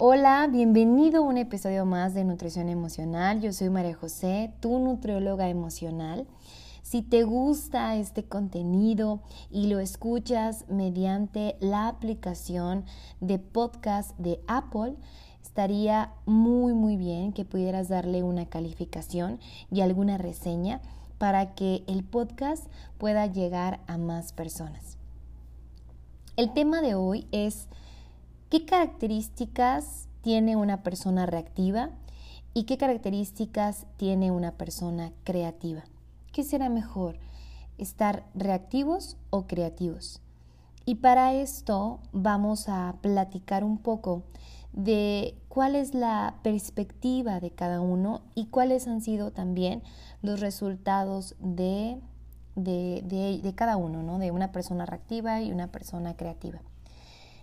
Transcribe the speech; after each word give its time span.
Hola, 0.00 0.46
bienvenido 0.48 1.24
a 1.24 1.26
un 1.26 1.38
episodio 1.38 1.84
más 1.84 2.14
de 2.14 2.22
Nutrición 2.22 2.68
Emocional. 2.68 3.40
Yo 3.40 3.52
soy 3.52 3.68
María 3.68 3.96
José, 3.96 4.52
tu 4.60 4.78
nutrióloga 4.78 5.48
emocional. 5.48 6.28
Si 6.82 7.02
te 7.02 7.24
gusta 7.24 7.96
este 7.96 8.22
contenido 8.22 9.20
y 9.50 9.66
lo 9.66 9.80
escuchas 9.80 10.66
mediante 10.68 11.56
la 11.58 11.88
aplicación 11.88 12.84
de 13.20 13.40
podcast 13.40 14.16
de 14.18 14.40
Apple, 14.46 14.94
estaría 15.42 16.12
muy 16.26 16.74
muy 16.74 16.96
bien 16.96 17.32
que 17.32 17.44
pudieras 17.44 17.88
darle 17.88 18.22
una 18.22 18.46
calificación 18.46 19.40
y 19.68 19.80
alguna 19.80 20.16
reseña 20.16 20.80
para 21.18 21.56
que 21.56 21.82
el 21.88 22.04
podcast 22.04 22.68
pueda 22.98 23.26
llegar 23.26 23.80
a 23.88 23.98
más 23.98 24.32
personas. 24.32 24.96
El 26.36 26.52
tema 26.52 26.82
de 26.82 26.94
hoy 26.94 27.26
es 27.32 27.66
¿Qué 28.50 28.64
características 28.64 30.08
tiene 30.22 30.56
una 30.56 30.82
persona 30.82 31.26
reactiva 31.26 31.90
y 32.54 32.64
qué 32.64 32.78
características 32.78 33.84
tiene 33.98 34.30
una 34.30 34.52
persona 34.52 35.12
creativa? 35.22 35.84
¿Qué 36.32 36.42
será 36.44 36.70
mejor? 36.70 37.18
¿Estar 37.76 38.24
reactivos 38.34 39.18
o 39.28 39.46
creativos? 39.46 40.22
Y 40.86 40.94
para 40.94 41.34
esto 41.34 42.00
vamos 42.12 42.70
a 42.70 42.94
platicar 43.02 43.64
un 43.64 43.76
poco 43.76 44.22
de 44.72 45.34
cuál 45.50 45.74
es 45.74 45.92
la 45.92 46.36
perspectiva 46.42 47.40
de 47.40 47.50
cada 47.50 47.82
uno 47.82 48.22
y 48.34 48.46
cuáles 48.46 48.88
han 48.88 49.02
sido 49.02 49.30
también 49.30 49.82
los 50.22 50.40
resultados 50.40 51.36
de, 51.38 52.00
de, 52.56 53.52
cada 53.54 53.76
uno, 53.76 54.02
¿no? 54.02 54.18
de 54.18 54.30
una 54.30 54.52
persona 54.52 54.86
reactiva 54.86 55.42
y 55.42 55.52
una 55.52 55.66
persona 55.66 56.16
creativa. 56.16 56.62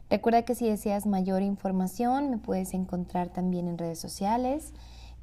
Recuerda 0.09 0.43
que 0.43 0.55
si 0.55 0.67
deseas 0.67 1.05
mayor 1.05 1.41
información 1.41 2.29
me 2.29 2.37
puedes 2.37 2.73
encontrar 2.73 3.29
también 3.29 3.67
en 3.67 3.77
redes 3.77 3.99
sociales, 3.99 4.73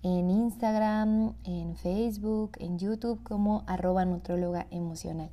en 0.03 0.31
Instagram, 0.31 1.35
en 1.45 1.77
Facebook, 1.77 2.53
en 2.59 2.79
YouTube 2.79 3.23
como 3.23 3.63
arroba 3.67 4.05
nutróloga 4.05 4.67
emocional. 4.71 5.31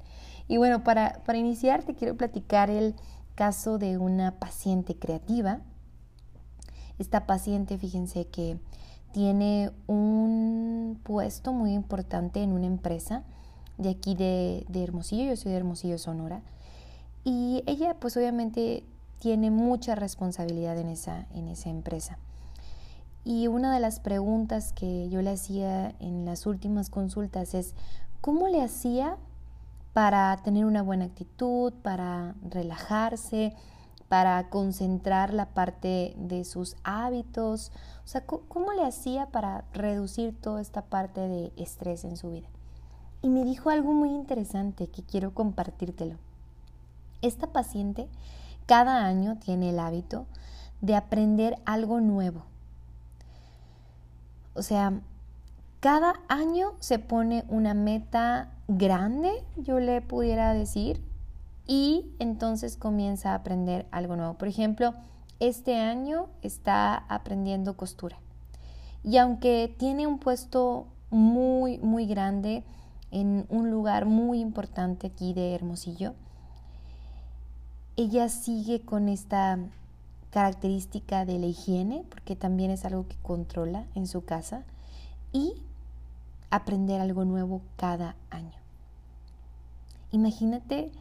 Y 0.48 0.58
bueno, 0.58 0.84
para, 0.84 1.22
para 1.26 1.40
iniciar 1.40 1.84
te 1.84 1.96
quiero 1.96 2.16
platicar 2.16 2.70
el 2.70 2.96
caso 3.34 3.80
de 3.80 3.98
una 3.98 4.38
paciente 4.38 4.96
creativa. 4.96 5.62
Esta 7.00 7.26
paciente, 7.26 7.78
fíjense 7.78 8.28
que 8.28 8.60
tiene 9.12 9.72
un 9.88 11.00
puesto 11.04 11.54
muy 11.54 11.74
importante 11.74 12.44
en 12.44 12.52
una 12.52 12.68
empresa 12.68 13.24
de 13.80 13.90
aquí 13.90 14.14
de, 14.14 14.66
de 14.68 14.84
Hermosillo, 14.84 15.24
yo 15.30 15.36
soy 15.36 15.52
de 15.52 15.58
Hermosillo, 15.58 15.98
Sonora. 15.98 16.42
Y 17.24 17.64
ella 17.66 17.96
pues 18.00 18.16
obviamente 18.18 18.84
tiene 19.20 19.52
mucha 19.52 19.96
responsabilidad 19.96 20.78
en 20.78 20.90
esa, 20.90 21.28
en 21.34 21.48
esa 21.48 21.70
empresa. 21.70 22.18
Y 23.26 23.48
una 23.48 23.74
de 23.74 23.80
las 23.80 24.00
preguntas 24.00 24.74
que 24.74 25.10
yo 25.10 25.22
le 25.22 25.32
hacía 25.32 25.94
en 26.00 26.26
las 26.26 26.46
últimas 26.46 26.90
consultas 26.90 27.54
es, 27.54 27.76
¿cómo 28.22 28.48
le 28.48 28.62
hacía 28.62 29.18
para 29.94 30.36
tener 30.38 30.66
una 30.66 30.82
buena 30.82 31.06
actitud, 31.06 31.74
para 31.84 32.36
relajarse, 32.50 33.54
para 34.08 34.50
concentrar 34.50 35.34
la 35.34 35.48
parte 35.48 36.16
de 36.18 36.46
sus 36.46 36.78
hábitos? 36.84 37.72
O 38.06 38.08
sea, 38.08 38.26
¿cómo 38.26 38.72
le 38.74 38.86
hacía 38.86 39.28
para 39.28 39.66
reducir 39.74 40.34
toda 40.40 40.62
esta 40.62 40.82
parte 40.84 41.20
de 41.20 41.52
estrés 41.58 42.06
en 42.06 42.16
su 42.16 42.32
vida? 42.32 42.48
Y 43.22 43.30
me 43.30 43.44
dijo 43.44 43.70
algo 43.70 43.92
muy 43.94 44.10
interesante 44.10 44.88
que 44.88 45.04
quiero 45.04 45.34
compartírtelo. 45.34 46.16
Esta 47.22 47.48
paciente 47.48 48.08
cada 48.70 49.04
año 49.04 49.40
tiene 49.40 49.72
el 49.72 49.80
hábito 49.80 50.28
de 50.80 50.96
aprender 50.96 51.58
algo 51.66 52.02
nuevo. 52.02 52.44
O 54.54 54.62
sea, 54.62 55.02
cada 55.80 56.14
año 56.28 56.74
se 56.80 57.00
pone 57.00 57.46
una 57.48 57.74
meta 57.74 58.52
grande, 58.68 59.32
yo 59.58 59.80
le 59.80 60.04
pudiera 60.04 60.54
decir, 60.54 61.04
y 61.66 62.14
entonces 62.20 62.78
comienza 62.78 63.32
a 63.32 63.36
aprender 63.38 63.88
algo 63.90 64.16
nuevo. 64.16 64.36
Por 64.36 64.48
ejemplo, 64.48 64.94
este 65.40 65.76
año 65.80 66.28
está 66.44 66.94
aprendiendo 66.96 67.76
costura. 67.76 68.20
Y 69.04 69.18
aunque 69.18 69.74
tiene 69.80 70.06
un 70.06 70.20
puesto 70.20 70.86
muy, 71.10 71.80
muy 71.80 72.06
grande 72.06 72.64
en 73.10 73.48
un 73.50 73.72
lugar 73.72 74.06
muy 74.06 74.40
importante 74.40 75.08
aquí 75.08 75.34
de 75.34 75.56
Hermosillo, 75.56 76.14
ella 77.98 78.30
sigue 78.30 78.82
con 78.82 79.10
esta 79.10 79.60
característica 80.32 81.26
de 81.26 81.40
la 81.40 81.48
higiene, 81.48 82.04
porque 82.10 82.36
también 82.36 82.72
es 82.72 82.86
algo 82.86 83.08
que 83.08 83.16
controla 83.18 83.86
en 83.96 84.08
su 84.08 84.24
casa, 84.24 84.64
y 85.32 85.54
aprender 86.50 87.02
algo 87.02 87.26
nuevo 87.26 87.62
cada 87.78 88.16
año. 88.30 88.58
Imagínate 90.12 90.92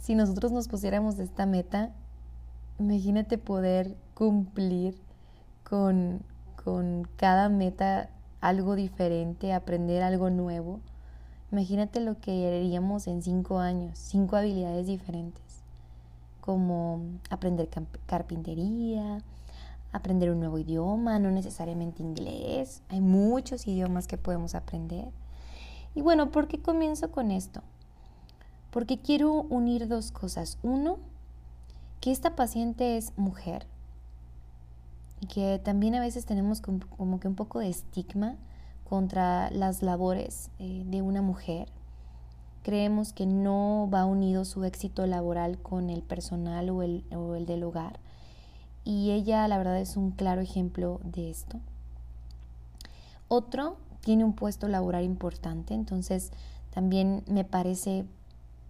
si 0.00 0.14
nosotros 0.14 0.50
nos 0.50 0.68
pusiéramos 0.68 1.18
esta 1.18 1.46
meta, 1.46 1.90
imagínate 2.78 3.38
poder 3.38 3.94
cumplir 4.14 4.96
con, 5.62 6.22
con 6.64 7.06
cada 7.16 7.48
meta 7.48 8.10
algo 8.40 8.74
diferente, 8.74 9.52
aprender 9.52 10.02
algo 10.02 10.30
nuevo. 10.30 10.80
Imagínate 11.52 12.00
lo 12.00 12.18
que 12.18 12.48
haríamos 12.48 13.06
en 13.06 13.22
cinco 13.22 13.60
años, 13.60 13.96
cinco 13.98 14.36
habilidades 14.36 14.86
diferentes 14.86 15.51
como 16.42 17.00
aprender 17.30 17.68
carpintería, 18.06 19.18
aprender 19.92 20.30
un 20.30 20.40
nuevo 20.40 20.58
idioma, 20.58 21.20
no 21.20 21.30
necesariamente 21.30 22.02
inglés, 22.02 22.82
hay 22.88 23.00
muchos 23.00 23.66
idiomas 23.68 24.08
que 24.08 24.18
podemos 24.18 24.56
aprender. 24.56 25.08
Y 25.94 26.02
bueno, 26.02 26.32
¿por 26.32 26.48
qué 26.48 26.58
comienzo 26.58 27.12
con 27.12 27.30
esto? 27.30 27.62
Porque 28.72 28.98
quiero 28.98 29.32
unir 29.32 29.86
dos 29.86 30.10
cosas. 30.10 30.58
Uno, 30.64 30.98
que 32.00 32.10
esta 32.10 32.34
paciente 32.34 32.96
es 32.96 33.16
mujer 33.16 33.66
y 35.20 35.26
que 35.26 35.60
también 35.62 35.94
a 35.94 36.00
veces 36.00 36.26
tenemos 36.26 36.60
como 36.60 37.20
que 37.20 37.28
un 37.28 37.36
poco 37.36 37.60
de 37.60 37.68
estigma 37.68 38.34
contra 38.88 39.48
las 39.52 39.80
labores 39.80 40.50
eh, 40.58 40.82
de 40.86 41.02
una 41.02 41.22
mujer 41.22 41.68
Creemos 42.62 43.12
que 43.12 43.26
no 43.26 43.88
va 43.92 44.04
unido 44.04 44.44
su 44.44 44.64
éxito 44.64 45.06
laboral 45.06 45.58
con 45.58 45.90
el 45.90 46.02
personal 46.02 46.70
o 46.70 46.82
el, 46.82 47.04
o 47.14 47.34
el 47.34 47.46
del 47.46 47.64
hogar. 47.64 47.98
Y 48.84 49.10
ella, 49.10 49.46
la 49.48 49.58
verdad, 49.58 49.80
es 49.80 49.96
un 49.96 50.10
claro 50.10 50.40
ejemplo 50.40 51.00
de 51.04 51.30
esto. 51.30 51.58
Otro 53.28 53.76
tiene 54.02 54.24
un 54.24 54.34
puesto 54.34 54.68
laboral 54.68 55.04
importante, 55.04 55.74
entonces 55.74 56.32
también 56.74 57.22
me 57.26 57.44
parece 57.44 58.04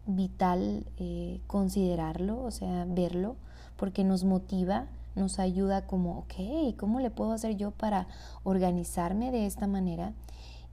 vital 0.07 0.85
eh, 0.99 1.41
considerarlo, 1.47 2.43
o 2.43 2.51
sea, 2.51 2.85
verlo, 2.89 3.37
porque 3.77 4.05
nos 4.05 4.25
motiva, 4.25 4.87
nos 5.17 5.39
ayuda 5.39 5.87
como, 5.87 6.19
ok, 6.19 6.77
¿cómo 6.77 7.01
le 7.01 7.11
puedo 7.11 7.33
hacer 7.33 7.57
yo 7.57 7.71
para 7.71 8.07
organizarme 8.45 9.31
de 9.31 9.47
esta 9.47 9.67
manera 9.67 10.13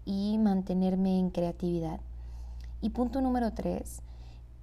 y 0.06 0.38
mantenerme 0.38 1.18
en 1.18 1.30
creatividad? 1.30 2.00
Y 2.81 2.92
punto 2.92 3.22
número 3.22 3.52
tres, 3.54 4.02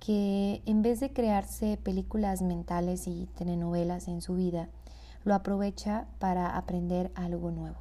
que 0.00 0.62
en 0.66 0.82
vez 0.82 1.00
de 1.00 1.12
crearse 1.12 1.78
películas 1.82 2.42
mentales 2.42 3.06
y 3.06 3.28
telenovelas 3.36 4.08
en 4.08 4.20
su 4.20 4.34
vida, 4.34 4.68
lo 5.24 5.34
aprovecha 5.34 6.06
para 6.18 6.56
aprender 6.56 7.10
algo 7.14 7.50
nuevo. 7.50 7.76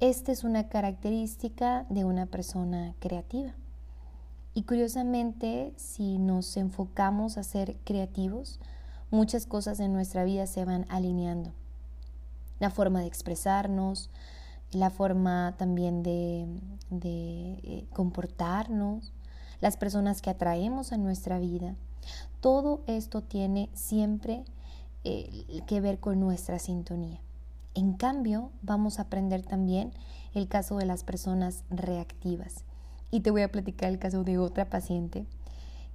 Esta 0.00 0.32
es 0.32 0.42
una 0.42 0.68
característica 0.68 1.86
de 1.90 2.04
una 2.04 2.26
persona 2.26 2.94
creativa. 2.98 3.52
Y 4.54 4.64
curiosamente, 4.64 5.72
si 5.76 6.18
nos 6.18 6.56
enfocamos 6.56 7.38
a 7.38 7.42
ser 7.42 7.76
creativos, 7.84 8.58
muchas 9.10 9.46
cosas 9.46 9.78
en 9.80 9.92
nuestra 9.92 10.24
vida 10.24 10.46
se 10.46 10.64
van 10.64 10.86
alineando. 10.88 11.52
La 12.58 12.70
forma 12.70 13.00
de 13.00 13.06
expresarnos, 13.06 14.10
la 14.72 14.90
forma 14.90 15.54
también 15.58 16.02
de, 16.02 16.46
eh, 16.90 17.84
comportarnos, 17.92 19.12
las 19.60 19.76
personas 19.76 20.22
que 20.22 20.30
atraemos 20.30 20.92
a 20.92 20.96
nuestra 20.96 21.38
vida. 21.38 21.74
Todo 22.40 22.80
esto 22.86 23.22
tiene 23.22 23.68
siempre 23.74 24.44
eh, 25.04 25.62
que 25.66 25.80
ver 25.80 25.98
con 25.98 26.20
nuestra 26.20 26.58
sintonía. 26.58 27.20
En 27.74 27.94
cambio, 27.94 28.50
vamos 28.62 28.98
a 28.98 29.02
aprender 29.02 29.42
también 29.42 29.92
el 30.34 30.48
caso 30.48 30.76
de 30.76 30.86
las 30.86 31.04
personas 31.04 31.64
reactivas. 31.70 32.64
Y 33.10 33.20
te 33.20 33.30
voy 33.30 33.42
a 33.42 33.52
platicar 33.52 33.90
el 33.90 33.98
caso 33.98 34.24
de 34.24 34.38
otra 34.38 34.68
paciente 34.68 35.26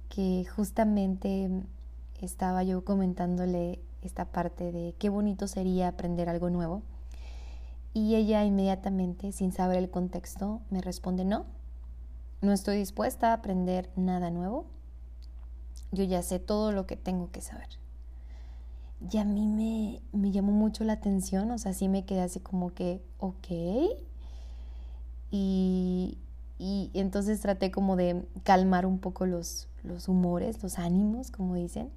que 0.08 0.44
justamente 0.44 1.50
estaba 2.20 2.62
yo 2.62 2.84
comentándole 2.84 3.80
esta 4.02 4.24
parte 4.24 4.72
de 4.72 4.94
qué 4.98 5.08
bonito 5.08 5.46
sería 5.48 5.88
aprender 5.88 6.28
algo 6.28 6.50
nuevo. 6.50 6.82
Y 7.94 8.14
ella 8.14 8.44
inmediatamente, 8.44 9.32
sin 9.32 9.52
saber 9.52 9.78
el 9.78 9.90
contexto, 9.90 10.60
me 10.70 10.80
responde, 10.80 11.24
no, 11.24 11.46
no 12.40 12.52
estoy 12.52 12.78
dispuesta 12.78 13.30
a 13.30 13.34
aprender 13.34 13.90
nada 13.96 14.30
nuevo. 14.30 14.66
Yo 15.90 16.04
ya 16.04 16.22
sé 16.22 16.38
todo 16.38 16.72
lo 16.72 16.86
que 16.86 16.96
tengo 16.96 17.30
que 17.30 17.40
saber. 17.40 17.68
Y 19.12 19.18
a 19.18 19.24
mí 19.24 19.46
me, 19.46 20.00
me 20.12 20.32
llamó 20.32 20.52
mucho 20.52 20.84
la 20.84 20.94
atención, 20.94 21.50
o 21.50 21.58
sea, 21.58 21.72
sí 21.72 21.88
me 21.88 22.04
quedé 22.04 22.20
así 22.20 22.40
como 22.40 22.74
que, 22.74 23.00
ok. 23.18 23.48
Y, 25.30 26.18
y 26.58 26.90
entonces 26.94 27.40
traté 27.40 27.70
como 27.70 27.96
de 27.96 28.26
calmar 28.42 28.86
un 28.86 28.98
poco 28.98 29.26
los, 29.26 29.68
los 29.84 30.08
humores, 30.08 30.62
los 30.62 30.78
ánimos, 30.78 31.30
como 31.30 31.54
dicen, 31.54 31.90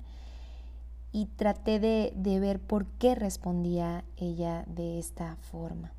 y 1.12 1.26
traté 1.26 1.80
de, 1.80 2.14
de, 2.16 2.40
ver 2.40 2.60
por 2.60 2.86
qué 2.86 3.16
respondía 3.16 4.04
ella 4.18 4.64
de 4.68 4.98
esta 5.00 5.36
forma. 5.38 5.92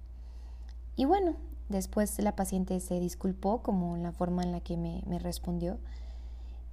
Y 0.97 1.05
bueno, 1.05 1.37
después 1.69 2.19
la 2.19 2.37
paciente 2.37 2.79
se 2.81 3.01
disculpó 3.01 3.63
como 3.63 3.97
la 3.97 4.13
forma 4.13 4.43
en 4.43 4.53
la 4.53 4.61
que 4.61 4.77
me, 4.77 5.03
me 5.07 5.19
respondió. 5.19 5.79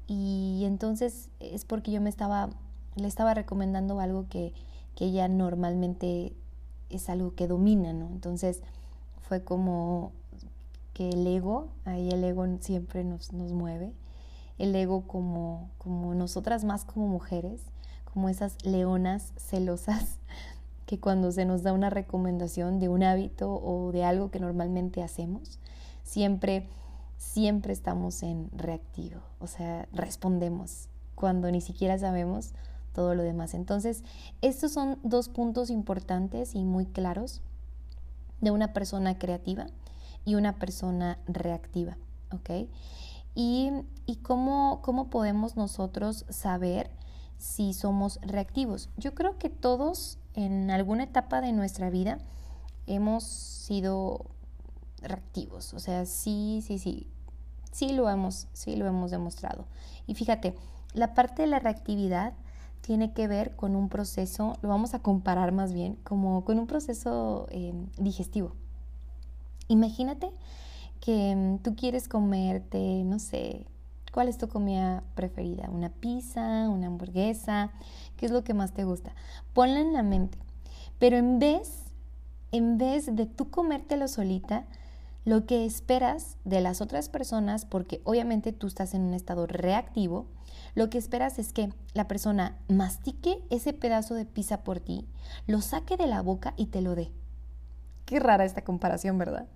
Y 0.08 0.64
entonces 0.66 1.30
es 1.40 1.66
porque 1.66 1.92
yo 1.92 2.02
me 2.02 2.10
estaba, 2.10 2.50
le 2.96 3.08
estaba 3.08 3.34
recomendando 3.34 4.00
algo 4.00 4.26
que, 4.30 4.54
que 4.96 5.06
ella 5.06 5.28
normalmente 5.28 6.34
es 6.90 7.10
algo 7.10 7.36
que 7.36 7.48
domina, 7.48 7.94
¿no? 7.94 8.08
Entonces 8.08 8.62
fue 9.22 9.44
como 9.44 10.12
que 10.94 11.10
el 11.10 11.26
ego, 11.28 11.68
ahí 11.86 12.10
el 12.10 12.24
ego 12.24 12.46
siempre 12.60 13.04
nos, 13.04 13.32
nos 13.32 13.54
mueve, 13.54 13.94
el 14.58 14.76
ego 14.76 15.04
como, 15.04 15.70
como 15.78 16.16
nosotras 16.16 16.64
más 16.64 16.84
como 16.86 17.08
mujeres, 17.08 17.62
como 18.20 18.28
esas 18.28 18.58
leonas 18.66 19.32
celosas 19.38 20.20
que 20.86 21.00
cuando 21.00 21.32
se 21.32 21.46
nos 21.46 21.64
da 21.64 21.72
una 21.72 21.90
recomendación 21.90 22.78
de 22.78 22.90
un 22.90 23.02
hábito 23.02 23.50
o 23.50 23.94
de 23.94 24.04
algo 24.04 24.30
que 24.30 24.42
normalmente 24.42 25.02
hacemos, 25.02 25.58
siempre, 26.04 26.68
siempre 27.16 27.72
estamos 27.72 28.22
en 28.22 28.50
reactivo, 28.52 29.22
o 29.40 29.48
sea, 29.48 29.88
respondemos 29.94 30.90
cuando 31.16 31.50
ni 31.50 31.62
siquiera 31.62 31.98
sabemos 31.98 32.52
todo 32.92 33.16
lo 33.16 33.24
demás. 33.24 33.54
Entonces, 33.54 34.04
estos 34.42 34.74
son 34.74 35.00
dos 35.02 35.30
puntos 35.30 35.70
importantes 35.70 36.56
y 36.56 36.66
muy 36.66 36.88
claros 36.88 37.42
de 38.42 38.52
una 38.52 38.74
persona 38.74 39.18
creativa 39.18 39.68
y 40.26 40.36
una 40.36 40.60
persona 40.60 41.20
reactiva, 41.26 41.96
¿ok? 42.34 42.68
Y, 43.34 43.72
y 44.06 44.18
cómo, 44.18 44.82
cómo 44.82 45.10
podemos 45.10 45.56
nosotros 45.56 46.26
saber 46.28 46.99
si 47.40 47.74
somos 47.74 48.20
reactivos. 48.22 48.90
Yo 48.98 49.16
creo 49.16 49.40
que 49.40 49.50
todos 49.50 50.20
en 50.36 50.70
alguna 50.70 51.06
etapa 51.06 51.42
de 51.42 51.54
nuestra 51.54 51.90
vida 51.90 52.20
hemos 52.86 53.24
sido 53.24 54.26
reactivos, 55.02 55.74
o 55.74 55.80
sea, 55.80 56.06
sí, 56.06 56.62
sí, 56.66 56.78
sí, 56.78 57.08
sí 57.72 57.94
lo 57.94 58.10
hemos, 58.10 58.48
sí 58.54 58.76
lo 58.76 58.86
hemos 58.86 59.10
demostrado. 59.10 59.66
Y 60.06 60.14
fíjate, 60.14 60.54
la 60.94 61.14
parte 61.14 61.44
de 61.44 61.48
la 61.48 61.60
reactividad 61.60 62.34
tiene 62.82 63.14
que 63.14 63.28
ver 63.28 63.56
con 63.56 63.76
un 63.76 63.88
proceso, 63.88 64.58
lo 64.62 64.70
vamos 64.70 64.94
a 64.94 65.00
comparar 65.00 65.52
más 65.52 65.74
bien, 65.74 65.96
como 66.04 66.44
con 66.44 66.60
un 66.60 66.68
proceso 66.68 67.48
eh, 67.52 67.74
digestivo. 67.98 68.54
Imagínate 69.68 70.32
que 71.00 71.36
mm, 71.36 71.58
tú 71.60 71.76
quieres 71.76 72.08
comerte, 72.08 73.04
no 73.06 73.20
sé, 73.20 73.66
¿cuál 74.12 74.28
es 74.28 74.38
tu 74.38 74.48
comida 74.48 75.04
preferida? 75.16 75.70
¿Una 75.70 75.90
pizza? 75.90 76.70
¿Una 76.70 76.88
hamburguesa? 76.88 77.72
¿Qué 78.18 78.26
es 78.26 78.32
lo 78.32 78.44
que 78.44 78.54
más 78.54 78.74
te 78.74 78.84
gusta? 78.84 79.14
Ponla 79.54 79.80
en 79.80 79.94
la 79.94 80.04
mente. 80.04 80.38
Pero 81.00 81.18
en 81.18 81.40
vez, 81.40 81.84
en 82.52 82.78
vez 82.78 83.16
de 83.16 83.26
tú 83.26 83.50
comértelo 83.50 84.08
solita, 84.08 84.66
lo 85.26 85.46
que 85.46 85.66
esperas 85.66 86.38
de 86.44 86.62
las 86.62 86.82
otras 86.82 87.10
personas, 87.10 87.66
porque 87.66 88.02
obviamente 88.04 88.52
tú 88.52 88.68
estás 88.68 88.94
en 88.94 89.02
un 89.02 89.14
estado 89.14 89.48
reactivo, 89.48 90.26
lo 90.76 90.90
que 90.90 90.98
esperas 90.98 91.40
es 91.40 91.54
que 91.54 91.74
la 91.94 92.08
persona 92.08 92.58
mastique 92.68 93.44
ese 93.50 93.74
pedazo 93.74 94.16
de 94.16 94.26
pizza 94.26 94.64
por 94.64 94.80
ti, 94.80 95.08
lo 95.48 95.62
saque 95.62 95.98
de 95.98 96.08
la 96.08 96.22
boca 96.22 96.54
y 96.58 96.68
te 96.68 96.82
lo 96.82 96.96
dé. 96.96 97.12
Qué 98.06 98.20
rara 98.20 98.46
esta 98.46 98.64
comparación, 98.64 99.18
¿verdad? 99.18 99.48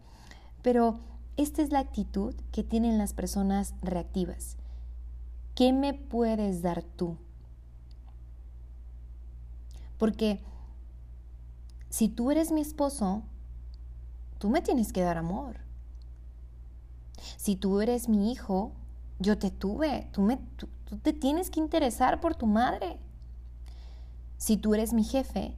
Pero 0.62 1.00
esta 1.38 1.62
es 1.62 1.72
la 1.72 1.80
actitud 1.80 2.36
que 2.52 2.64
tienen 2.64 2.98
las 2.98 3.14
personas 3.14 3.74
reactivas. 3.82 4.58
¿Qué 5.56 5.74
me 5.74 5.94
puedes 5.94 6.62
dar 6.62 6.84
tú? 6.84 7.18
Porque 9.98 10.42
si 11.90 12.10
tú 12.10 12.32
eres 12.32 12.52
mi 12.52 12.62
esposo, 12.62 13.24
tú 14.38 14.50
me 14.50 14.62
tienes 14.62 14.92
que 14.92 15.02
dar 15.02 15.18
amor. 15.18 15.58
Si 17.38 17.56
tú 17.56 17.82
eres 17.82 18.10
mi 18.10 18.32
hijo, 18.32 18.74
yo 19.20 19.38
te 19.38 19.52
tuve, 19.52 20.10
tú, 20.12 20.22
me, 20.22 20.38
tú, 20.58 20.68
te 21.02 21.14
tienes 21.14 21.50
que 21.50 21.60
interesar 21.60 22.20
por 22.20 22.36
tu 22.36 22.48
madre. 22.48 23.00
Si 24.38 24.58
tú 24.58 24.74
eres 24.74 24.94
mi 24.94 25.04
jefe, 25.04 25.56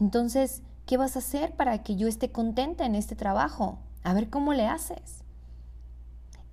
entonces, 0.00 0.62
¿qué 0.84 0.96
vas 0.96 1.16
a 1.16 1.20
hacer 1.20 1.54
para 1.54 1.82
que 1.82 1.96
yo 1.96 2.08
esté 2.08 2.32
contenta 2.32 2.84
en 2.84 2.94
este 2.94 3.14
trabajo? 3.14 3.78
A 4.06 4.14
ver 4.14 4.30
cómo 4.30 4.54
le 4.54 4.68
haces. 4.68 5.24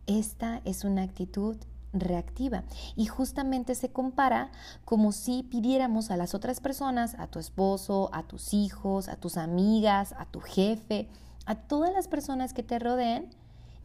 Esta 0.07 0.61
es 0.65 0.83
una 0.85 1.03
actitud 1.03 1.55
reactiva 1.93 2.63
y 2.95 3.05
justamente 3.05 3.75
se 3.75 3.91
compara 3.91 4.49
como 4.85 5.11
si 5.11 5.43
pidiéramos 5.43 6.09
a 6.09 6.17
las 6.17 6.33
otras 6.33 6.61
personas, 6.61 7.13
a 7.19 7.27
tu 7.27 7.37
esposo, 7.37 8.09
a 8.11 8.23
tus 8.23 8.55
hijos, 8.55 9.07
a 9.07 9.17
tus 9.17 9.37
amigas, 9.37 10.15
a 10.17 10.25
tu 10.25 10.39
jefe, 10.39 11.07
a 11.45 11.53
todas 11.53 11.93
las 11.93 12.07
personas 12.07 12.55
que 12.55 12.63
te 12.63 12.79
rodeen. 12.79 13.29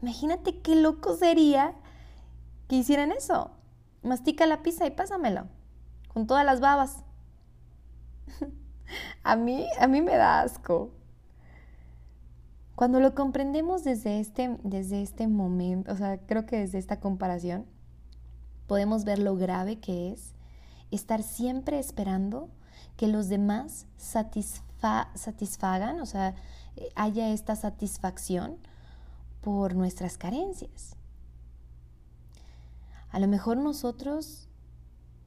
Imagínate 0.01 0.61
qué 0.61 0.75
loco 0.75 1.15
sería 1.15 1.75
que 2.67 2.77
hicieran 2.77 3.11
eso. 3.11 3.51
Mastica 4.01 4.47
la 4.47 4.63
pizza 4.63 4.87
y 4.87 4.91
pásamelo 4.91 5.45
con 6.11 6.25
todas 6.25 6.43
las 6.43 6.59
babas. 6.59 7.03
a 9.23 9.35
mí 9.35 9.67
a 9.79 9.85
mí 9.85 10.01
me 10.01 10.15
da 10.15 10.41
asco. 10.41 10.89
Cuando 12.79 13.01
lo 13.01 13.13
comprendemos 13.13 13.83
desde 13.83 14.21
este, 14.21 14.57
desde 14.63 15.01
este 15.01 15.27
momento, 15.27 15.91
o 15.91 15.97
sea, 15.97 16.17
creo 16.17 16.45
que 16.45 16.59
desde 16.59 16.77
esta 16.77 17.01
comparación, 17.01 17.65
podemos 18.67 19.03
ver 19.03 19.19
lo 19.19 19.35
grave 19.35 19.81
que 19.81 20.13
es 20.13 20.33
estar 20.89 21.21
siempre 21.21 21.77
esperando 21.77 22.47
que 22.95 23.09
los 23.09 23.27
demás 23.27 23.85
satisfagan, 23.97 25.99
o 25.99 26.05
sea, 26.05 26.35
haya 26.95 27.33
esta 27.33 27.57
satisfacción 27.57 28.55
por 29.41 29.75
nuestras 29.75 30.17
carencias. 30.17 30.95
A 33.09 33.19
lo 33.19 33.27
mejor 33.27 33.57
nosotros 33.57 34.47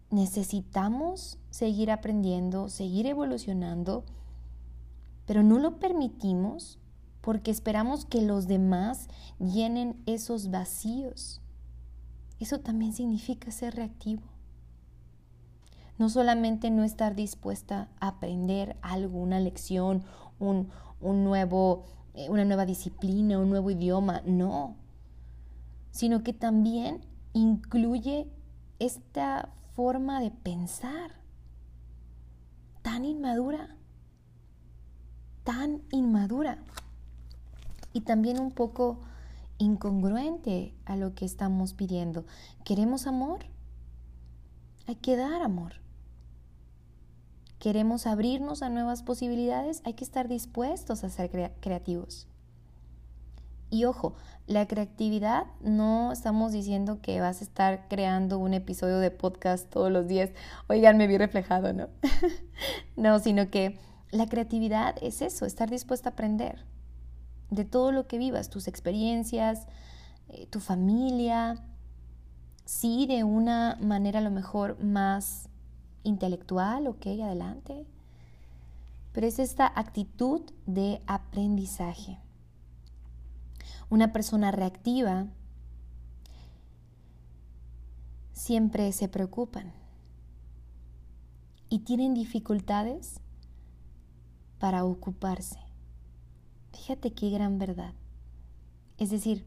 necesitamos 0.09 1.38
seguir 1.50 1.90
aprendiendo, 1.90 2.71
seguir 2.71 3.06
evolucionando, 3.06 4.06
pero 5.26 5.42
no 5.42 5.59
lo 5.59 5.78
permitimos 5.78 6.78
porque 7.23 7.52
esperamos 7.52 8.05
que 8.05 8.21
los 8.21 8.47
demás 8.47 9.09
llenen 9.38 10.02
esos 10.07 10.50
vacíos. 10.50 11.41
Eso 12.41 12.59
también 12.61 12.93
significa 12.93 13.50
ser 13.52 13.76
reactivo. 13.76 14.23
No 15.99 16.09
solamente 16.09 16.71
no 16.71 16.83
estar 16.83 17.14
dispuesta 17.14 17.88
a 18.00 18.09
aprender 18.09 18.76
algo, 18.83 19.21
una 19.21 19.38
lección, 19.38 20.02
un, 20.41 20.69
nuevo, 21.00 21.85
eh, 22.14 22.29
una 22.29 22.45
nueva 22.45 22.67
disciplina, 22.67 23.38
un 23.38 23.50
nuevo 23.50 23.71
idioma, 23.71 24.21
no, 24.26 24.75
sino 25.93 26.25
que 26.25 26.33
también 26.33 27.07
incluye 27.35 28.26
esta 28.81 29.50
forma 29.76 30.21
de 30.21 30.33
pensar 30.33 31.12
tan 32.83 33.05
inmadura, 33.05 33.76
tan 35.45 35.83
inmadura 35.93 36.59
y 37.92 38.02
también 38.02 38.40
un 38.40 38.50
poco 38.50 39.00
incongruente 39.58 40.75
a 40.84 40.96
lo 40.96 41.14
que 41.14 41.25
estamos 41.25 41.75
pidiendo. 41.75 42.25
¿Queremos 42.64 43.06
amor? 43.06 43.40
Hay 44.87 44.96
que 44.96 45.16
dar 45.16 45.42
amor. 45.42 45.75
¿Queremos 47.58 48.06
abrirnos 48.06 48.62
a 48.62 48.68
nuevas 48.68 49.02
posibilidades? 49.02 49.82
Hay 49.84 49.94
que 49.94 50.04
estar 50.04 50.28
dispuestos 50.28 51.04
a 51.04 51.11
ser 51.11 51.52
creativos. 51.61 52.26
Y 53.70 53.84
ojo, 53.84 54.14
la 54.46 54.66
creatividad 54.66 55.46
no 55.62 56.12
estamos 56.12 56.52
diciendo 56.52 57.00
que 57.00 57.20
vas 57.20 57.40
a 57.40 57.44
estar 57.44 57.87
creando 57.88 58.38
un 58.38 58.52
episodio 58.52 58.99
de 58.99 59.11
podcast 59.11 59.70
todos 59.70 59.90
los 59.90 60.08
días. 60.08 60.30
Oigan, 60.68 60.99
me 60.99 61.06
vi 61.06 61.16
reflejado, 61.16 61.72
¿no? 61.72 61.88
no, 62.96 63.18
sino 63.20 63.49
que 63.50 63.78
la 64.11 64.26
creatividad 64.26 64.96
es 65.00 65.22
eso, 65.22 65.46
estar 65.46 65.70
dispuesta 65.70 66.11
a 66.11 66.12
aprender 66.12 66.72
de 67.52 67.66
todo 67.66 67.92
lo 67.92 68.06
que 68.06 68.16
vivas, 68.16 68.49
tus 68.49 68.66
experiencias, 68.66 69.66
eh, 70.28 70.47
tu 70.47 70.59
familia, 70.59 71.62
sí, 72.64 73.06
de 73.06 73.25
una 73.25 73.76
manera 73.80 74.21
a 74.21 74.23
lo 74.23 74.30
mejor 74.30 74.82
más 74.82 75.50
intelectual, 76.02 76.87
ok, 76.87 77.06
adelante. 77.06 77.87
Pero 79.12 79.26
es 79.26 79.38
esta 79.38 79.66
actitud 79.66 80.40
de 80.64 81.02
aprendizaje. 81.06 82.18
Una 83.90 84.14
persona 84.14 84.50
reactiva 84.50 85.26
siempre 88.32 88.90
se 88.92 89.09
preocupan 89.09 89.75
y 91.68 91.80
tienen 91.80 92.14
dificultades 92.14 93.21
para 94.59 94.85
ocuparse. 94.85 95.62
Fíjate 96.73 97.12
qué 97.12 97.31
gran 97.31 97.59
verdad. 97.59 97.95
Es 98.99 99.11
decir, 99.11 99.45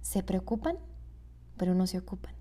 se 0.00 0.22
preocupan, 0.22 0.76
pero 1.56 1.74
no 1.74 1.86
se 1.86 1.98
ocupan. 1.98 2.34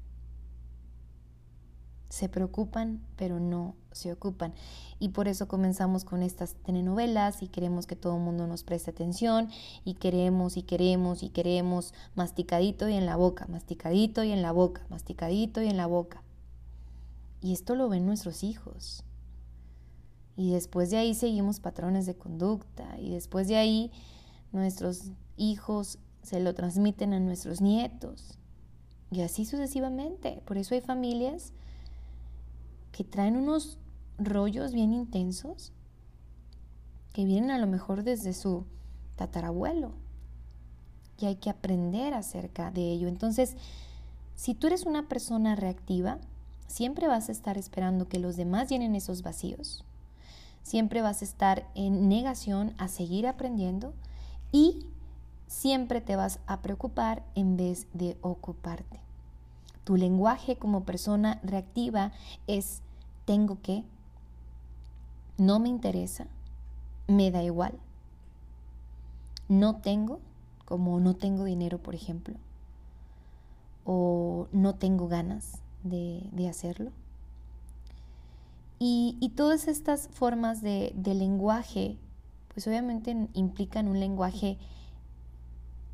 Se 2.10 2.28
preocupan, 2.28 3.02
pero 3.16 3.40
no 3.40 3.76
se 3.92 4.12
ocupan. 4.12 4.54
Y 5.00 5.10
por 5.10 5.28
eso 5.28 5.48
comenzamos 5.48 6.04
con 6.04 6.24
estas 6.24 6.56
telenovelas 6.56 7.42
y 7.42 7.48
queremos 7.48 7.88
que 7.88 7.96
todo 7.96 8.18
el 8.18 8.22
mundo 8.22 8.48
nos 8.48 8.64
preste 8.64 8.92
atención 8.92 9.50
y 9.86 9.94
queremos 9.94 10.58
y 10.58 10.64
queremos 10.64 11.24
y 11.24 11.30
queremos 11.30 11.94
masticadito 12.16 12.90
y 12.90 12.96
en 12.96 13.06
la 13.06 13.16
boca, 13.16 13.48
masticadito 13.48 14.24
y 14.24 14.32
en 14.32 14.42
la 14.42 14.52
boca, 14.52 14.86
masticadito 14.90 15.62
y 15.62 15.68
en 15.68 15.78
la 15.78 15.88
boca. 15.88 16.22
Y 17.42 17.54
esto 17.54 17.76
lo 17.76 17.90
ven 17.90 18.06
nuestros 18.06 18.44
hijos. 18.44 19.04
Y 20.38 20.52
después 20.52 20.90
de 20.90 20.98
ahí 20.98 21.14
seguimos 21.14 21.60
patrones 21.60 22.06
de 22.06 22.16
conducta 22.16 22.98
y 23.00 23.12
después 23.12 23.48
de 23.48 23.58
ahí 23.58 23.92
nuestros 24.52 25.12
hijos 25.38 26.00
se 26.24 26.40
lo 26.40 26.54
transmiten 26.54 27.14
a 27.14 27.20
nuestros 27.20 27.62
nietos 27.62 28.38
y 29.12 29.22
así 29.22 29.46
sucesivamente. 29.46 30.42
Por 30.46 30.58
eso 30.58 30.74
hay 30.74 30.82
familias 30.82 31.54
que 32.92 33.04
traen 33.04 33.36
unos 33.36 33.78
rollos 34.18 34.74
bien 34.74 34.94
intensos 34.94 35.74
que 37.14 37.26
vienen 37.26 37.52
a 37.52 37.58
lo 37.58 37.68
mejor 37.68 38.04
desde 38.04 38.34
su 38.34 38.66
tatarabuelo 39.18 39.94
y 41.18 41.26
hay 41.26 41.36
que 41.36 41.50
aprender 41.50 42.14
acerca 42.14 42.72
de 42.72 42.92
ello. 42.92 43.08
Entonces, 43.08 43.58
si 44.36 44.56
tú 44.56 44.68
eres 44.68 44.86
una 44.86 45.08
persona 45.08 45.56
reactiva, 45.56 46.20
siempre 46.68 47.08
vas 47.08 47.30
a 47.30 47.34
estar 47.34 47.58
esperando 47.58 48.08
que 48.08 48.20
los 48.20 48.38
demás 48.38 48.70
llenen 48.70 48.96
esos 48.96 49.22
vacíos 49.22 49.84
siempre 50.64 51.02
vas 51.02 51.22
a 51.22 51.26
estar 51.26 51.68
en 51.76 52.08
negación 52.10 52.74
a 52.78 52.88
seguir 52.88 53.28
aprendiendo 53.28 53.94
y 54.52 54.86
siempre 55.48 56.02
te 56.02 56.16
vas 56.16 56.40
a 56.48 56.62
preocupar 56.62 57.24
en 57.36 57.58
vez 57.58 57.88
de 57.94 58.18
ocuparte. 58.22 59.00
Tu 59.84 59.98
lenguaje 59.98 60.56
como 60.56 60.84
persona 60.84 61.40
reactiva 61.44 62.12
es 62.48 62.82
tengo 63.26 63.62
que, 63.62 63.84
no 65.38 65.60
me 65.60 65.70
interesa, 65.70 66.28
me 67.08 67.32
da 67.32 67.44
igual, 67.44 67.74
no 69.50 69.78
tengo, 69.78 70.20
como 70.66 71.00
no 71.00 71.16
tengo 71.16 71.44
dinero, 71.44 71.80
por 71.80 71.96
ejemplo, 71.96 72.36
o 73.84 74.48
no 74.52 74.76
tengo 74.76 75.08
ganas 75.08 75.60
de, 75.84 76.30
de 76.32 76.48
hacerlo. 76.48 76.92
Y, 78.84 79.34
todas 79.36 79.68
estas 79.68 80.08
formas 80.08 80.64
de, 80.64 80.92
de 80.96 81.14
lenguaje, 81.14 82.00
pues 82.52 82.66
obviamente 82.66 83.16
implican 83.34 83.88
un 83.88 84.00
lenguaje 84.00 84.58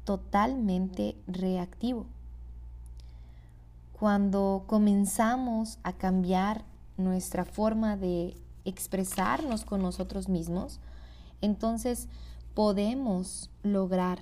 totalmente 0.05 1.17
reactivo. 1.27 2.05
Cuando 3.99 4.63
comenzamos 4.67 5.79
a 5.83 5.91
cambiar 5.91 6.63
nuestra 6.95 7.43
forma 7.43 7.97
de 7.97 8.37
expresarnos 8.63 9.65
con 9.65 9.81
nosotros 9.81 10.29
mismos, 10.29 10.79
entonces 11.41 12.07
podemos 12.53 13.49
lograr 13.63 14.19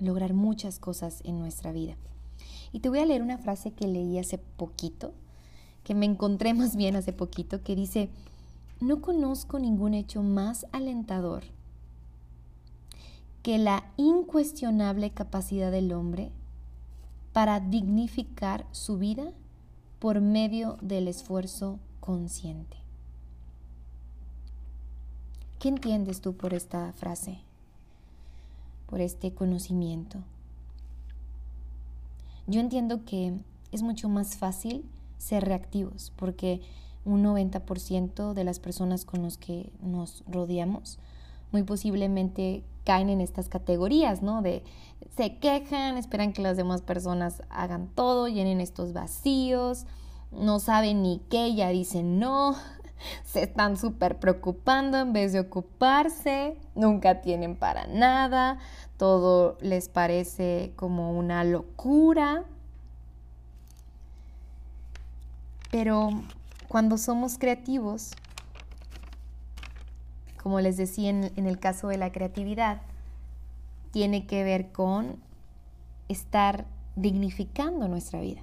lograr 0.00 0.34
muchas 0.34 0.78
cosas 0.78 1.22
en 1.24 1.38
nuestra 1.38 1.72
vida. 1.72 1.96
Y 2.72 2.80
te 2.80 2.90
voy 2.90 2.98
a 2.98 3.06
leer 3.06 3.22
una 3.22 3.38
frase 3.38 3.70
que 3.70 3.88
leí 3.88 4.18
hace 4.18 4.36
poquito 4.36 5.14
que 5.88 5.94
me 5.94 6.04
encontré 6.04 6.52
más 6.52 6.76
bien 6.76 6.96
hace 6.96 7.14
poquito, 7.14 7.62
que 7.62 7.74
dice, 7.74 8.10
no 8.78 9.00
conozco 9.00 9.58
ningún 9.58 9.94
hecho 9.94 10.22
más 10.22 10.66
alentador 10.70 11.44
que 13.42 13.56
la 13.56 13.90
incuestionable 13.96 15.12
capacidad 15.12 15.72
del 15.72 15.94
hombre 15.94 16.30
para 17.32 17.60
dignificar 17.60 18.66
su 18.70 18.98
vida 18.98 19.32
por 19.98 20.20
medio 20.20 20.76
del 20.82 21.08
esfuerzo 21.08 21.78
consciente. 22.00 22.76
¿Qué 25.58 25.70
entiendes 25.70 26.20
tú 26.20 26.36
por 26.36 26.52
esta 26.52 26.92
frase? 26.92 27.38
Por 28.90 29.00
este 29.00 29.32
conocimiento. 29.32 30.18
Yo 32.46 32.60
entiendo 32.60 33.06
que 33.06 33.38
es 33.72 33.80
mucho 33.80 34.10
más 34.10 34.36
fácil 34.36 34.84
ser 35.18 35.44
reactivos, 35.44 36.12
porque 36.16 36.60
un 37.04 37.24
90% 37.24 38.32
de 38.32 38.44
las 38.44 38.60
personas 38.60 39.04
con 39.04 39.22
los 39.22 39.38
que 39.38 39.72
nos 39.80 40.24
rodeamos 40.26 40.98
muy 41.52 41.62
posiblemente 41.62 42.64
caen 42.84 43.10
en 43.10 43.20
estas 43.20 43.48
categorías, 43.48 44.22
¿no? 44.22 44.42
De 44.42 44.62
se 45.16 45.36
quejan, 45.38 45.96
esperan 45.96 46.32
que 46.32 46.42
las 46.42 46.56
demás 46.56 46.82
personas 46.82 47.42
hagan 47.50 47.88
todo, 47.94 48.28
llenen 48.28 48.60
estos 48.60 48.92
vacíos, 48.92 49.86
no 50.32 50.58
saben 50.58 51.02
ni 51.02 51.20
qué, 51.30 51.54
ya 51.54 51.68
dicen 51.68 52.18
no, 52.18 52.54
se 53.24 53.42
están 53.42 53.76
súper 53.76 54.18
preocupando 54.18 54.98
en 54.98 55.12
vez 55.12 55.32
de 55.32 55.40
ocuparse, 55.40 56.56
nunca 56.74 57.20
tienen 57.20 57.56
para 57.56 57.86
nada, 57.86 58.58
todo 58.96 59.56
les 59.60 59.88
parece 59.88 60.72
como 60.76 61.12
una 61.12 61.44
locura. 61.44 62.44
Pero 65.70 66.10
cuando 66.68 66.96
somos 66.96 67.38
creativos, 67.38 68.12
como 70.42 70.60
les 70.60 70.76
decía 70.76 71.10
en, 71.10 71.46
el 71.46 71.58
caso 71.58 71.88
de 71.88 71.98
la 71.98 72.10
creatividad, 72.10 72.80
tiene 73.90 74.26
que 74.26 74.44
ver 74.44 74.72
con 74.72 75.16
estar 76.08 76.66
dignificando 76.96 77.86
nuestra 77.88 78.20
vida. 78.20 78.42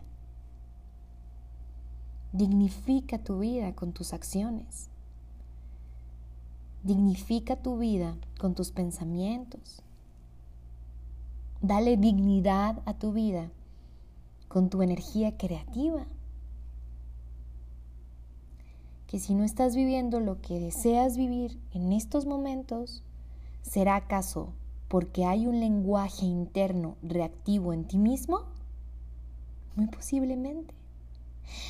Dignifica 2.31 3.17
tu 3.17 3.39
vida 3.39 3.73
con 3.73 3.91
tus 3.91 4.13
acciones. 4.13 4.89
Dignifica 6.83 7.55
tu 7.55 7.77
vida 7.77 8.15
con 8.39 8.53
tus 8.53 8.71
pensamientos. 8.71 9.81
Dale 11.61 11.97
dignidad 11.97 12.81
a 12.85 12.93
tu 12.93 13.13
vida 13.13 13.49
con 14.47 14.69
tu 14.69 14.83
energía 14.83 15.37
creativa 15.37 16.05
que 19.07 19.19
si 19.19 19.33
no 19.35 19.43
estás 19.43 19.75
viviendo 19.75 20.19
lo 20.19 20.41
que 20.41 20.59
deseas 20.59 21.17
vivir 21.17 21.59
en 21.73 21.93
estos 21.93 22.25
momentos, 22.25 23.03
¿será 23.61 23.95
acaso 23.95 24.53
porque 24.87 25.25
hay 25.25 25.47
un 25.47 25.59
lenguaje 25.59 26.25
interno 26.25 26.97
reactivo 27.01 27.73
en 27.73 27.85
ti 27.85 27.97
mismo? 27.97 28.43
Muy 29.75 29.87
posiblemente. 29.87 30.73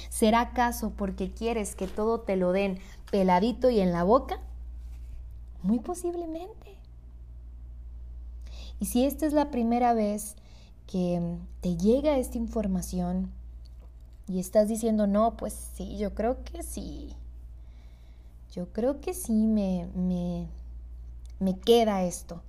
¿Será 0.09 0.41
acaso 0.41 0.91
porque 0.95 1.31
quieres 1.31 1.75
que 1.75 1.87
todo 1.87 2.21
te 2.21 2.35
lo 2.35 2.51
den 2.51 2.79
peladito 3.11 3.69
y 3.69 3.79
en 3.79 3.91
la 3.91 4.03
boca? 4.03 4.39
Muy 5.63 5.79
posiblemente. 5.79 6.75
Y 8.79 8.85
si 8.85 9.05
esta 9.05 9.25
es 9.25 9.33
la 9.33 9.51
primera 9.51 9.93
vez 9.93 10.35
que 10.87 11.37
te 11.61 11.77
llega 11.77 12.17
esta 12.17 12.37
información 12.37 13.31
y 14.27 14.39
estás 14.39 14.67
diciendo, 14.67 15.07
no, 15.07 15.37
pues 15.37 15.53
sí, 15.53 15.97
yo 15.97 16.13
creo 16.13 16.43
que 16.43 16.63
sí, 16.63 17.15
yo 18.55 18.71
creo 18.71 19.01
que 19.01 19.13
sí 19.13 19.33
me, 19.33 19.89
me, 19.95 20.47
me 21.39 21.59
queda 21.59 22.03
esto. 22.03 22.41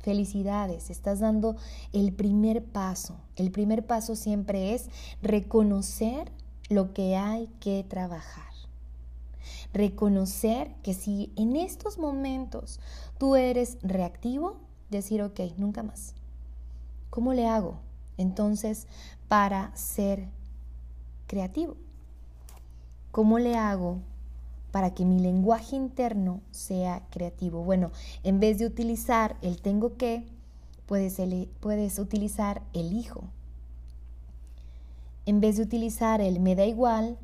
Felicidades, 0.00 0.88
estás 0.88 1.20
dando 1.20 1.56
el 1.92 2.14
primer 2.14 2.64
paso. 2.64 3.16
El 3.36 3.50
primer 3.50 3.86
paso 3.86 4.16
siempre 4.16 4.74
es 4.74 4.88
reconocer 5.20 6.32
lo 6.70 6.94
que 6.94 7.16
hay 7.16 7.48
que 7.60 7.84
trabajar. 7.86 8.52
Reconocer 9.74 10.74
que 10.82 10.94
si 10.94 11.30
en 11.36 11.56
estos 11.56 11.98
momentos 11.98 12.80
tú 13.18 13.36
eres 13.36 13.76
reactivo, 13.82 14.56
decir, 14.88 15.20
ok, 15.20 15.40
nunca 15.58 15.82
más. 15.82 16.14
¿Cómo 17.10 17.34
le 17.34 17.46
hago 17.46 17.80
entonces 18.16 18.86
para 19.28 19.76
ser 19.76 20.26
creativo? 21.26 21.76
¿Cómo 23.10 23.38
le 23.38 23.56
hago 23.56 24.00
para 24.74 24.92
que 24.92 25.04
mi 25.04 25.20
lenguaje 25.20 25.76
interno 25.76 26.40
sea 26.50 27.06
creativo? 27.10 27.62
Bueno, 27.62 27.92
en 28.24 28.40
vez 28.40 28.58
de 28.58 28.66
utilizar 28.66 29.36
el 29.40 29.62
tengo 29.62 29.96
que, 29.96 30.26
puedes, 30.86 31.16
puedes 31.60 31.96
utilizar 32.00 32.60
el 32.72 32.92
hijo. 32.92 33.22
En 35.26 35.40
vez 35.40 35.58
de 35.58 35.62
utilizar 35.62 36.20
el 36.20 36.40
me 36.40 36.56
da 36.56 36.64
igual, 36.64 37.16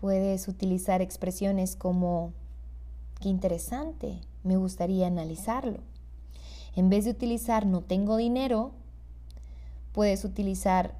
puedes 0.00 0.46
utilizar 0.46 1.02
expresiones 1.02 1.74
como 1.74 2.32
qué 3.20 3.28
interesante, 3.28 4.20
me 4.44 4.56
gustaría 4.56 5.08
analizarlo. 5.08 5.80
En 6.76 6.90
vez 6.90 7.06
de 7.06 7.10
utilizar 7.10 7.66
no 7.66 7.80
tengo 7.80 8.16
dinero, 8.16 8.70
puedes 9.92 10.24
utilizar 10.24 10.94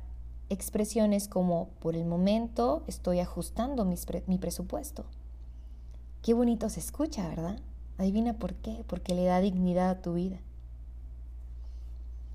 expresiones 0.49 1.29
como 1.29 1.69
por 1.79 1.95
el 1.95 2.05
momento 2.05 2.83
estoy 2.89 3.21
ajustando 3.21 3.85
mi 3.85 4.39
presupuesto. 4.39 5.05
Qué 6.29 6.35
bonito 6.35 6.69
se 6.69 6.81
escucha, 6.81 7.27
¿verdad? 7.27 7.59
Adivina 7.97 8.35
por 8.35 8.53
qué, 8.53 8.85
porque 8.87 9.15
le 9.15 9.25
da 9.25 9.41
dignidad 9.41 9.89
a 9.89 10.03
tu 10.03 10.13
vida. 10.13 10.37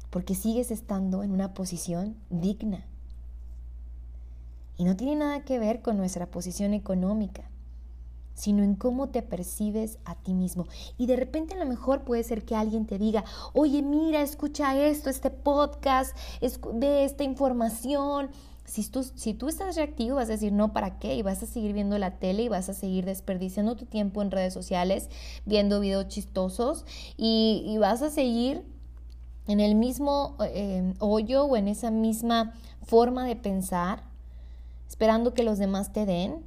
Porque 0.10 0.34
sigues 0.34 0.72
estando 0.72 1.22
en 1.22 1.30
una 1.30 1.54
posición 1.54 2.16
digna. 2.32 2.88
Y 4.78 4.86
no 4.86 4.96
tiene 4.96 5.18
nada 5.18 5.46
que 5.46 5.60
ver 5.60 5.84
con 5.84 5.98
nuestra 5.98 6.26
posición 6.26 6.74
económica, 6.74 7.44
sino 8.34 8.64
en 8.64 8.74
cómo 8.74 9.10
te 9.10 9.22
percibes 9.22 10.00
a 10.06 10.16
ti 10.16 10.34
mismo. 10.34 10.66
Y 10.98 11.06
de 11.06 11.16
repente 11.16 11.54
a 11.54 11.60
lo 11.60 11.68
mejor 11.68 12.02
puede 12.02 12.24
ser 12.24 12.46
que 12.46 12.56
alguien 12.56 12.88
te 12.88 12.98
diga, 12.98 13.24
oye, 13.54 13.84
mira, 13.84 14.24
escucha 14.24 14.76
esto, 14.76 15.12
este 15.12 15.30
podcast, 15.30 16.18
ve 16.74 17.04
esta 17.06 17.24
información, 17.24 18.32
si 18.66 18.88
tú, 18.88 19.04
si 19.04 19.34
tú 19.34 19.50
estás 19.50 19.76
reactivo, 19.76 20.16
vas 20.16 20.30
a 20.30 20.34
decir, 20.34 20.54
no, 20.54 20.74
¿para 20.74 20.98
qué? 20.98 21.16
Y 21.16 21.22
vas 21.22 21.44
a 21.44 21.46
seguir 21.46 21.74
viendo 21.74 21.98
la 21.98 22.18
tele 22.18 22.44
y 22.44 22.48
vas 22.50 22.70
a 22.70 22.74
seguir 22.74 23.06
desperdiciando 23.06 23.76
tu 23.76 23.86
tiempo 23.86 24.22
en 24.22 24.32
redes 24.32 24.54
sociales, 24.54 25.10
viendo 25.46 25.80
videos 25.80 26.08
chistosos 26.08 26.86
y, 27.18 27.78
vas 27.80 28.02
a 28.02 28.10
seguir 28.10 28.64
en 29.48 29.60
el 29.60 29.76
mismo 29.76 30.38
eh, 30.40 30.94
hoyo 31.00 31.44
o 31.46 31.58
en 31.58 31.68
esa 31.68 31.92
misma 31.92 32.54
forma 32.82 33.26
de 33.26 33.36
pensar, 33.36 34.04
esperando 34.88 35.34
que 35.34 35.44
los 35.44 35.58
demás 35.58 35.92
te 35.92 36.06
den. 36.06 36.44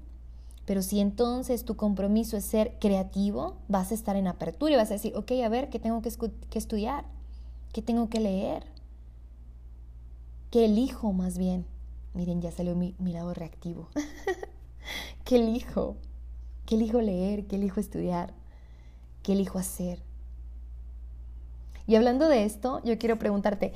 Pero 0.64 0.82
si 0.82 1.00
entonces 1.00 1.64
tu 1.64 1.76
compromiso 1.76 2.36
es 2.36 2.44
ser 2.44 2.78
creativo, 2.80 3.56
vas 3.68 3.92
a 3.92 3.94
estar 3.94 4.16
en 4.16 4.26
apertura 4.26 4.72
y 4.72 4.76
vas 4.76 4.90
a 4.90 4.94
decir, 4.94 5.12
ok, 5.14 5.30
a 5.44 5.48
ver, 5.48 5.68
¿qué 5.68 5.78
tengo 5.78 6.02
que, 6.02 6.10
que 6.50 6.58
estudiar? 6.58 7.04
¿Qué 7.72 7.82
tengo 7.82 8.08
que 8.08 8.18
leer? 8.18 8.64
¿Qué 10.50 10.64
elijo 10.64 11.12
más 11.12 11.38
bien? 11.38 11.66
Miren, 12.16 12.40
ya 12.40 12.50
salió 12.50 12.74
mi, 12.74 12.94
lado 12.98 13.34
reactivo. 13.34 13.90
¿Qué 15.24 15.36
elijo? 15.36 15.96
¿Qué 16.64 16.76
elijo 16.76 17.02
leer? 17.02 17.46
¿Qué 17.46 17.56
elijo 17.56 17.78
estudiar? 17.78 18.32
¿Qué 19.22 19.32
elijo 19.32 19.58
hacer? 19.58 20.02
Y 21.86 21.94
hablando 21.94 22.26
de 22.28 22.46
esto, 22.46 22.80
yo 22.84 22.98
quiero 22.98 23.18
preguntarte, 23.18 23.74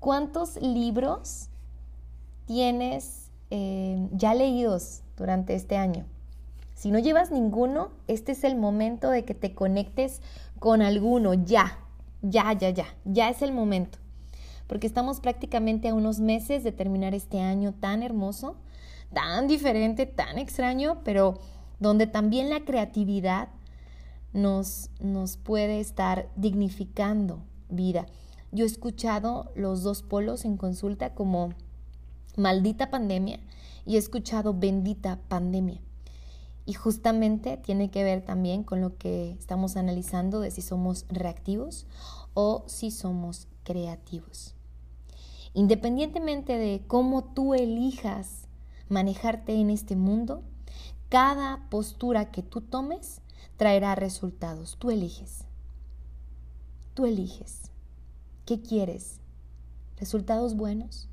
¿cuántos 0.00 0.60
libros 0.60 1.48
tienes 2.46 3.30
eh, 3.50 4.08
ya 4.10 4.34
leídos 4.34 5.02
durante 5.16 5.54
este 5.54 5.76
año? 5.76 6.06
Si 6.74 6.90
no 6.90 6.98
llevas 6.98 7.30
ninguno, 7.30 7.90
este 8.08 8.32
es 8.32 8.42
el 8.42 8.56
momento 8.56 9.10
de 9.10 9.24
que 9.24 9.34
te 9.34 9.54
conectes 9.54 10.22
con 10.58 10.82
alguno, 10.82 11.34
ya, 11.34 11.78
ya, 12.20 12.52
ya, 12.52 12.70
ya, 12.70 12.86
ya 13.04 13.28
es 13.30 13.42
el 13.42 13.52
momento 13.52 13.98
porque 14.66 14.86
estamos 14.86 15.20
prácticamente 15.20 15.88
a 15.88 15.94
unos 15.94 16.20
meses 16.20 16.64
de 16.64 16.72
terminar 16.72 17.14
este 17.14 17.40
año 17.40 17.72
tan 17.72 18.02
hermoso, 18.02 18.56
tan 19.12 19.46
diferente, 19.46 20.06
tan 20.06 20.38
extraño, 20.38 21.02
pero 21.04 21.38
donde 21.78 22.06
también 22.06 22.50
la 22.50 22.64
creatividad 22.64 23.48
nos, 24.32 24.90
nos 25.00 25.36
puede 25.36 25.80
estar 25.80 26.28
dignificando 26.36 27.42
vida. 27.68 28.06
Yo 28.52 28.64
he 28.64 28.68
escuchado 28.68 29.52
los 29.54 29.82
dos 29.82 30.02
polos 30.02 30.44
en 30.44 30.56
consulta 30.56 31.14
como 31.14 31.50
maldita 32.36 32.90
pandemia 32.90 33.40
y 33.84 33.96
he 33.96 33.98
escuchado 33.98 34.54
bendita 34.54 35.18
pandemia. 35.28 35.80
Y 36.64 36.72
justamente 36.72 37.56
tiene 37.56 37.90
que 37.90 38.02
ver 38.02 38.24
también 38.24 38.64
con 38.64 38.80
lo 38.80 38.96
que 38.96 39.30
estamos 39.32 39.76
analizando 39.76 40.40
de 40.40 40.50
si 40.50 40.62
somos 40.62 41.06
reactivos 41.08 41.86
o 42.34 42.64
si 42.66 42.90
somos 42.90 43.46
creativos. 43.62 44.55
Independientemente 45.56 46.58
de 46.58 46.82
cómo 46.86 47.24
tú 47.24 47.54
elijas 47.54 48.46
manejarte 48.90 49.54
en 49.54 49.70
este 49.70 49.96
mundo, 49.96 50.42
cada 51.08 51.70
postura 51.70 52.30
que 52.30 52.42
tú 52.42 52.60
tomes 52.60 53.22
traerá 53.56 53.94
resultados. 53.94 54.76
Tú 54.78 54.90
eliges. 54.90 55.46
Tú 56.92 57.06
eliges. 57.06 57.70
¿Qué 58.44 58.60
quieres? 58.60 59.18
¿Resultados 59.96 60.56
buenos? 60.56 61.08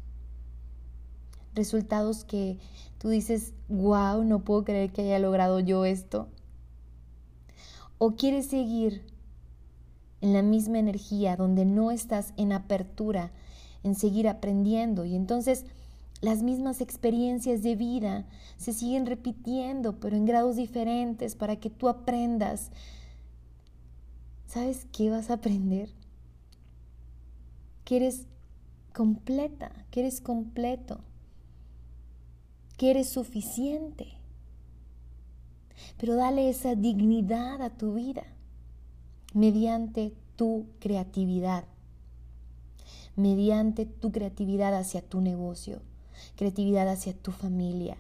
¿Resultados 1.56 2.26
que 2.26 2.60
tú 2.98 3.08
dices, 3.08 3.54
wow, 3.70 4.26
no 4.26 4.44
puedo 4.44 4.66
creer 4.66 4.92
que 4.92 5.04
haya 5.04 5.20
logrado 5.20 5.62
yo 5.62 5.86
esto? 5.86 6.28
¿O 7.98 8.18
quieres 8.18 8.48
seguir 8.48 9.06
en 10.20 10.34
la 10.34 10.42
misma 10.42 10.80
energía 10.80 11.38
donde 11.38 11.64
no 11.64 11.92
estás 11.92 12.34
en 12.36 12.52
apertura 12.52 13.32
en 13.84 13.96
seguir 13.96 14.28
aprendiendo. 14.28 15.06
Y 15.06 15.16
entonces 15.16 15.66
las 16.22 16.42
mismas 16.42 16.80
experiencias 16.80 17.64
de 17.64 17.76
vida 17.76 18.26
se 18.58 18.72
siguen 18.72 19.06
repitiendo, 19.06 20.00
pero 20.00 20.16
en 20.16 20.26
grados 20.26 20.56
diferentes 20.56 21.36
para 21.36 21.58
que 21.58 21.70
tú 21.70 21.90
aprendas. 21.90 22.72
¿Sabes 24.48 24.88
qué 24.94 25.10
vas 25.10 25.30
a 25.30 25.34
aprender? 25.34 25.90
Que 27.84 27.98
eres 27.98 28.26
completa, 28.94 29.72
que 29.92 30.00
eres 30.00 30.22
completo, 30.22 31.02
que 32.78 32.92
eres 32.92 33.10
suficiente. 33.10 34.08
Pero 35.98 36.16
dale 36.16 36.50
esa 36.50 36.76
dignidad 36.76 37.62
a 37.62 37.72
tu 37.72 37.96
vida 37.96 38.24
mediante 39.34 40.14
tu 40.38 40.68
creatividad 40.80 41.66
mediante 43.16 43.86
tu 43.86 44.12
creatividad 44.12 44.74
hacia 44.76 45.02
tu 45.02 45.22
negocio, 45.22 45.82
creatividad 46.36 46.88
hacia 46.88 47.14
tu 47.14 47.32
familia, 47.32 47.98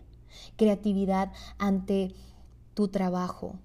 creatividad 0.57 1.31
ante 1.57 2.13
tu 2.73 2.87
trabajo, 2.87 3.55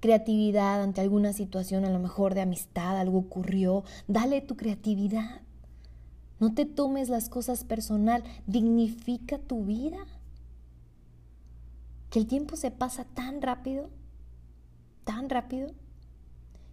creatividad 0.00 0.82
ante 0.82 1.00
alguna 1.00 1.32
situación 1.32 1.84
a 1.84 1.90
lo 1.90 1.98
mejor 1.98 2.34
de 2.34 2.42
amistad, 2.42 2.98
algo 2.98 3.18
ocurrió, 3.18 3.84
dale 4.08 4.40
tu 4.40 4.56
creatividad. 4.56 5.42
No 6.40 6.52
te 6.54 6.66
tomes 6.66 7.08
las 7.08 7.28
cosas 7.28 7.62
personal, 7.62 8.24
dignifica 8.48 9.38
tu 9.38 9.64
vida. 9.64 9.98
Que 12.10 12.18
el 12.18 12.26
tiempo 12.26 12.56
se 12.56 12.72
pasa 12.72 13.04
tan 13.04 13.40
rápido, 13.40 13.90
tan 15.04 15.30
rápido, 15.30 15.70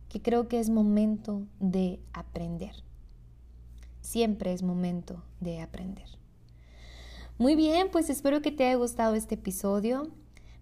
que 0.10 0.24
creo 0.24 0.48
que 0.48 0.60
es 0.60 0.72
momento 0.72 1.44
de 1.60 2.00
aprender. 2.14 2.89
Siempre 4.10 4.54
es 4.54 4.64
momento 4.64 5.22
de 5.40 5.62
aprender. 5.62 6.08
Muy 7.38 7.54
bien, 7.56 7.92
pues 7.92 8.10
espero 8.10 8.42
que 8.42 8.52
te 8.52 8.66
haya 8.66 8.74
gustado 8.74 9.14
este 9.14 9.36
episodio. 9.36 10.08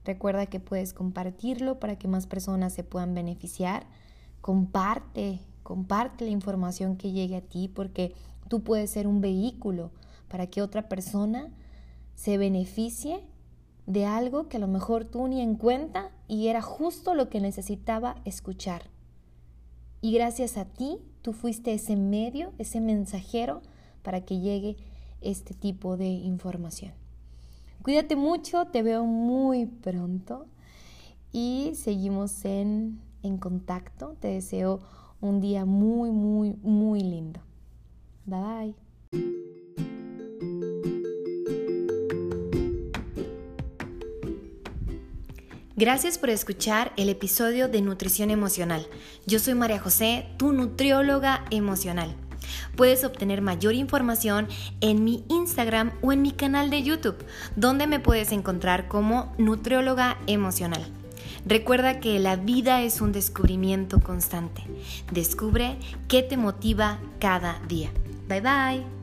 Recuerda 0.04 0.48
que 0.48 0.60
puedes 0.60 0.92
compartirlo 0.92 1.80
para 1.80 1.98
que 1.98 2.10
más 2.10 2.28
personas 2.28 2.74
se 2.74 2.84
puedan 2.84 3.14
beneficiar. 3.14 3.88
Comparte, 4.42 5.40
comparte 5.64 6.26
la 6.26 6.32
información 6.32 6.98
que 6.98 7.14
llegue 7.14 7.38
a 7.38 7.42
ti 7.42 7.70
porque 7.74 8.14
tú 8.50 8.64
puedes 8.64 8.90
ser 8.90 9.08
un 9.08 9.22
vehículo 9.22 9.92
para 10.28 10.48
que 10.48 10.62
otra 10.62 10.90
persona 10.90 11.48
se 12.16 12.38
beneficie 12.38 13.22
de 13.86 14.06
algo 14.06 14.50
que 14.50 14.58
a 14.58 14.60
lo 14.60 14.68
mejor 14.68 15.06
tú 15.06 15.26
ni 15.30 15.40
en 15.40 15.56
cuenta 15.56 16.12
y 16.28 16.50
era 16.50 16.62
justo 16.62 17.16
lo 17.16 17.30
que 17.30 17.40
necesitaba 17.40 18.18
escuchar. 18.26 18.90
Y 20.02 20.12
gracias 20.12 20.58
a 20.58 20.66
ti 20.66 21.00
tú 21.28 21.34
fuiste 21.34 21.74
ese 21.74 21.98
medio, 21.98 22.54
ese 22.58 22.80
mensajero 22.80 23.62
para 24.02 24.22
que 24.22 24.40
llegue 24.40 24.78
este 25.20 25.54
tipo 25.54 25.98
de 25.98 26.08
información. 26.08 26.94
Cuídate 27.82 28.16
mucho, 28.16 28.68
te 28.68 28.82
veo 28.82 29.04
muy 29.04 29.66
pronto 29.66 30.46
y 31.34 31.74
seguimos 31.76 32.46
en, 32.46 33.02
en 33.24 33.40
contacto. 33.40 34.16
Te 34.22 34.30
deseo 34.30 34.80
un 35.20 35.42
día 35.42 35.66
muy, 35.66 36.12
muy, 36.12 36.54
muy 36.64 37.02
lindo. 37.02 37.42
Bye 38.26 38.40
bye. 38.40 38.87
Gracias 45.78 46.18
por 46.18 46.32
escuchar 46.32 46.92
el 46.98 47.08
episodio 47.08 47.68
de 47.68 47.84
Nutrición 47.84 48.32
Emocional. 48.32 48.88
Yo 49.28 49.38
soy 49.38 49.54
María 49.54 49.80
José, 49.80 50.26
tu 50.38 50.52
nutrióloga 50.52 51.46
emocional. 51.52 52.16
Puedes 52.76 53.04
obtener 53.04 53.44
mayor 53.44 53.76
información 53.76 54.48
en 54.82 55.04
mi 55.04 55.24
Instagram 55.30 55.92
o 56.02 56.12
en 56.12 56.24
mi 56.24 56.32
canal 56.32 56.72
de 56.72 56.82
YouTube, 56.82 57.24
donde 57.56 57.86
me 57.86 58.00
puedes 58.00 58.32
encontrar 58.32 58.88
como 58.88 59.32
nutrióloga 59.38 60.18
emocional. 60.26 60.84
Recuerda 61.46 62.00
que 62.00 62.18
la 62.18 62.38
vida 62.38 62.82
es 62.82 63.00
un 63.00 63.12
descubrimiento 63.12 64.00
constante. 64.00 64.64
Descubre 65.12 65.78
qué 66.08 66.24
te 66.24 66.38
motiva 66.38 66.98
cada 67.20 67.60
día. 67.68 67.92
Bye 68.28 68.42
bye. 68.42 68.97